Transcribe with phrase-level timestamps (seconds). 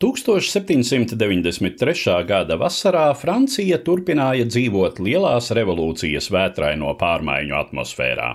[0.00, 2.24] 1793.
[2.24, 8.30] gada vasarā Francija turpināja dzīvot lielās revolūcijas vētraino pārmaiņu atmosfērā.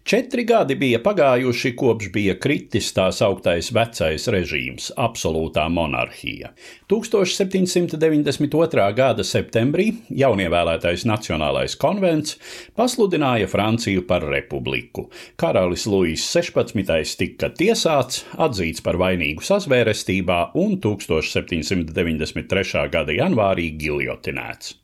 [0.00, 6.54] Četri gadi bija pagājuši, kopš bija kritis tās augtais vecais režīms- absolūtā monarhija.
[6.88, 8.88] 1792.
[8.96, 12.38] gada septembrī jaunievēlētais Nacionālais konvents
[12.74, 15.10] pasludināja Franciju par republiku.
[15.36, 17.16] Karalis Luis 16.
[17.18, 21.09] tika tiesāts, atzīts par vainīgu sazvērestībā un 1000.
[21.18, 22.86] 1793.
[22.94, 24.76] gada janvārī giljotinēts.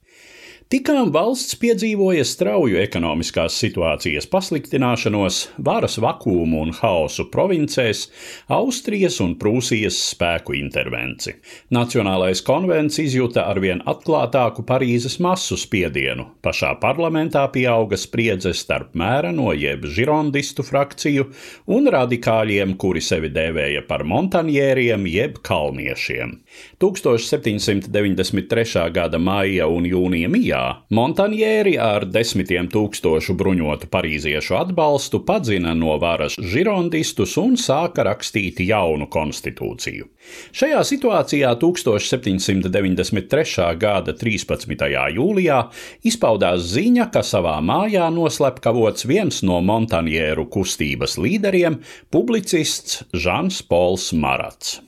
[0.66, 8.10] Tikām valsts piedzīvoja strauju ekonomiskās situācijas pasliktināšanos, varas vakumu un haosu provincēs,
[8.50, 11.38] Austrijas un Prūsijas spēku intervenci.
[11.70, 16.34] Nacionālais konvents izjuta arvien atklātāku Parīzes masu spiedienu.
[16.42, 21.30] Pašā parlamentā pieauga spriedze starp mēreno jeb žirondistu frakciju
[21.78, 26.42] un radikāļiem, kuri sevi dēvēja par montaņieriem jeb kalniešiem.
[26.82, 28.90] 1793.
[28.98, 35.98] gada maija un jūnija mijā maijā Montanjēri ar desmitiem tūkstošu bruņotu parīziešu atbalstu padzina no
[36.00, 40.06] varas žirondistus un sāka rakstīt jaunu konstitūciju.
[40.52, 43.78] Šajā situācijā 1793.
[43.78, 44.76] gada 13.
[45.16, 45.70] jūlijā
[46.04, 51.80] izpaudās ziņa, ka savā mājā noslepkavots viens no Montanjēru kustības līderiem-
[52.14, 54.80] publicists Žans Pols Marats.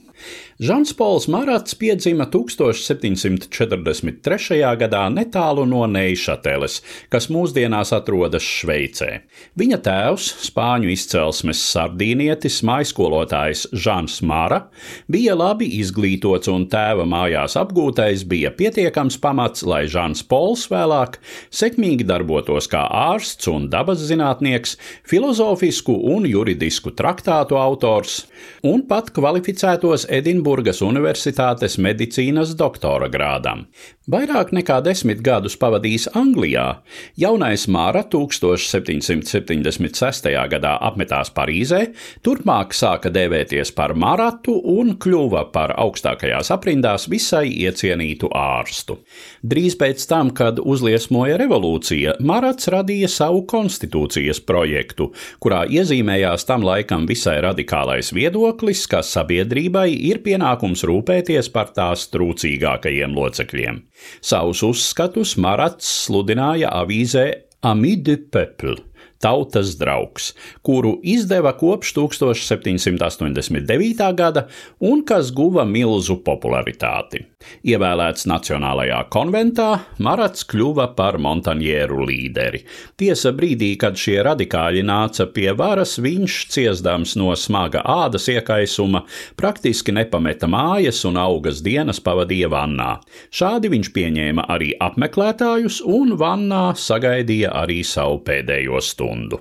[0.59, 4.57] Žans Pols Marats piedzima 1743.
[4.75, 6.83] gadā netālu no Neišateles,
[7.15, 9.23] kas mūsdienās atrodas Šveicē.
[9.55, 14.67] Viņa tēvs, spāņu izcelsmes sardīnietis, maiskolotājs Žans Mara,
[15.07, 21.23] bija labi izglītots un tēva mājās apgūtais bija pietiekams pamats, lai Žans Pols vēlāk
[21.55, 24.75] sekmīgi darbotos kā ārsts un dabas zinātnieks,
[25.07, 28.27] filozofisku un juridisku traktātu autors
[28.67, 33.67] un pat kvalificētos Edinburgas Edinburgas Universitātes medicīnas doktora grādam.
[34.09, 36.81] Vairāk nekā desmit gadus pavadījis Anglijā,
[37.21, 40.33] jaunais Māra 1776.
[40.49, 41.93] gadā apmetās Parīzē,
[42.25, 48.97] turpmāk sāka dēvēties par Maratu un kļuva par augstākajās aprindās visai iecienītu ārstu.
[49.45, 57.05] Drīz pēc tam, kad uzliesmoja revolūcija, Marats radīja savu konstitūcijas projektu, kurā iezīmējās tam laikam
[57.13, 63.85] visai radikālais viedoklis, ka sabiedrībai ir pienākums rūpēties par tās trūcīgākajiem locekļiem.
[64.21, 67.27] Savus uzskatus Marats sludināja avīzē
[67.67, 68.77] Ami du Peuple
[69.19, 70.31] Tautas draugs,
[70.63, 74.13] kuru izdeva kopš 1789.
[74.15, 74.47] gada
[74.79, 77.25] un kas guva milzu popularitāti.
[77.67, 82.63] Ievēlēts Nacionālajā konventā, Marats kļuva par montaņieru līderi.
[82.99, 89.03] Tiesa brīdī, kad šie radikāļi nāca pie varas, viņš, ciestams no smaga ādas iekaisuma,
[89.39, 93.01] praktiski nepameta mājas un augas dienas pavadīja vannā.
[93.35, 99.41] Šādi viņš pieņēma arī apmeklētājus un vannā sagaidīja arī savu pēdējo stundu stundu.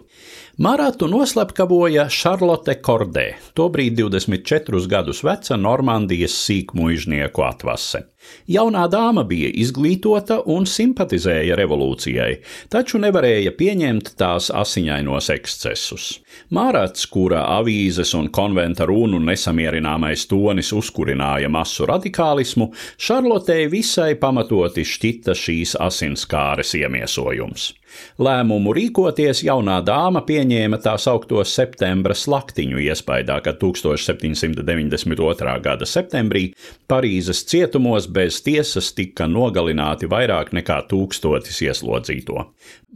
[0.58, 8.08] Maratu noslepkavoja Šarlote Kordē, tobrīd 24 gadus veca Normandijas sīkmuižnieku atvase.
[8.50, 12.32] Jaunā dāma bija izglītota un simpatizēja revolūcijai,
[12.74, 16.08] taču nevarēja pieņemt tās asiņainos ekscesus.
[16.50, 25.38] Mārāts, kura avīzes un konventa runu nesamierināmais tonis uzkurināja masu radikālismu, Šarlotei visai pamatoti šķita
[25.38, 27.76] šīs asinskāres iemiesojums.
[28.20, 30.47] Lēmumu rīkoties jaunā dāma pieņēma
[30.84, 35.62] tā saukto septembra slaktiņu iespaidā, kad 1792.
[35.62, 36.54] gada septembrī
[36.88, 42.48] Parīzes cietumos bez tiesas tika nogalināti vairāk nekā tūkstotis ieslodzīto.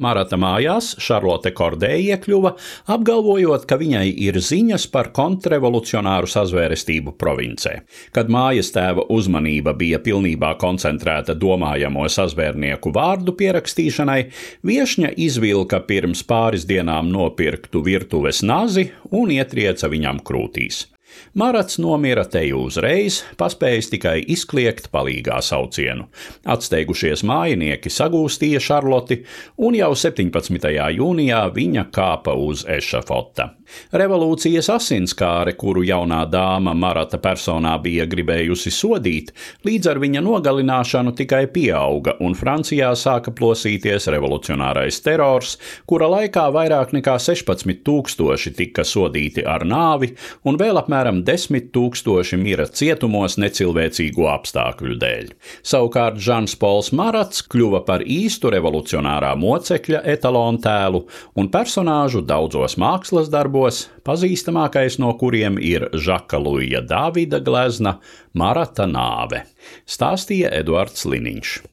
[0.02, 2.54] Marata mājās Šarlote Kordē iekļuva,
[2.96, 7.74] apgalvojot, ka viņai ir ziņas par kontrrevolucionāru sazvērestību provincē.
[8.16, 14.22] Kad mājas tēva uzmanība bija pilnībā koncentrēta domājamo sazvērnieku vārdu pierakstīšanai,
[14.66, 20.86] viešņa izvilka pirms pāris dienām nopirktu virtuves nazi un ietrieca viņam krūtīs.
[21.34, 26.10] Marats nomira teju uzreiz, paspējis tikai izkliegt palīgā saucienu.
[26.44, 29.22] Atsteigušies mājinieki sagūstīja Šarloti,
[29.64, 30.68] un jau 17.
[30.98, 33.52] jūnijā viņa kāpa uz ešafota.
[33.96, 39.32] Revolūcijas asinskāre, kuru jaunā dāma Marata personā bija gribējusi sodīt,
[39.68, 45.58] līdz ar viņa nogalināšanu tikai pieauga, un Francijā sāka plosīties revolucionārais terors,
[45.88, 50.12] kura laikā vairāk nekā 16 tūkstoši tika sodīti ar nāvi,
[50.44, 55.32] un vēl apmēram apmēram 10 tūkstoši mira cietumos necilvēcīgu apstākļu dēļ.
[55.66, 61.06] Savukārt Žans Pols Marats kļuva par īstu revolucionārā mocekļa etalonu tēlu
[61.36, 67.98] un personāžu daudzos mākslas darbos, pazīstamākais no kuriem ir Žaka Luija Dāvida glezna
[68.38, 69.46] Marata nāve,
[69.90, 71.62] stāstīja Eduards Liniņš.